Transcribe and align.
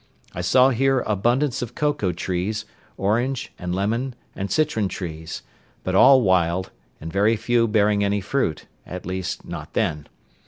I 0.33 0.41
saw 0.41 0.69
here 0.69 1.01
abundance 1.01 1.61
of 1.61 1.75
cocoa 1.75 2.11
trees, 2.11 2.65
orange, 2.97 3.53
and 3.59 3.75
lemon, 3.75 4.15
and 4.35 4.49
citron 4.49 4.87
trees; 4.87 5.43
but 5.83 5.93
all 5.93 6.23
wild, 6.23 6.71
and 6.99 7.13
very 7.13 7.35
few 7.35 7.67
bearing 7.67 8.03
any 8.03 8.19
fruit, 8.19 8.65
at 8.83 9.05
least 9.05 9.45
not 9.45 9.73
then. 9.73 10.07